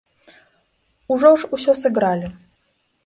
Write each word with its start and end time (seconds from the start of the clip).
Ужо 1.15 1.31
ж 1.43 1.53
усё 1.59 1.77
сыгралі! 1.83 2.27